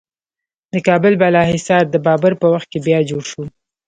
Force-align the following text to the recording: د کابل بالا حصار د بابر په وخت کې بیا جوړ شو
د 0.73 0.75
کابل 0.87 1.13
بالا 1.21 1.43
حصار 1.51 1.83
د 1.89 1.95
بابر 2.05 2.33
په 2.41 2.47
وخت 2.53 2.67
کې 2.71 2.79
بیا 2.85 2.99
جوړ 3.09 3.23
شو 3.31 3.43